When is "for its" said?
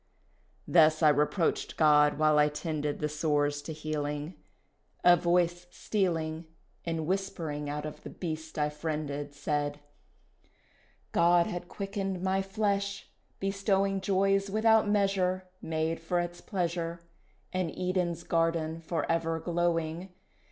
15.99-16.41